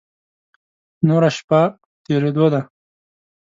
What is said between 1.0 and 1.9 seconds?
نوره شپه په